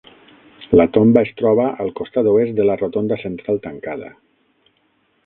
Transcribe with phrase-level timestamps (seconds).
[0.79, 4.11] La tomba es troba al costat oest de la rotonda central tancada.